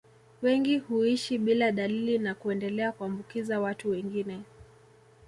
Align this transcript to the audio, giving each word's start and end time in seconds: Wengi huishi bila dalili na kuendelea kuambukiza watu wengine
Wengi 0.41 0.77
huishi 0.77 1.37
bila 1.37 1.71
dalili 1.71 2.17
na 2.17 2.35
kuendelea 2.35 2.91
kuambukiza 2.91 3.59
watu 3.59 3.89
wengine 3.89 4.41